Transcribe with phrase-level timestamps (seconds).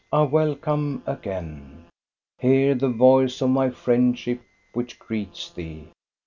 [0.11, 1.85] Ah I welcome again!
[2.39, 4.41] Hear the voice of my friendship,
[4.73, 5.89] which greets thee.